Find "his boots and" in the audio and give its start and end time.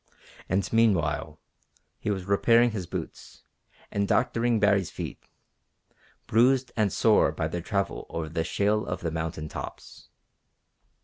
2.71-4.07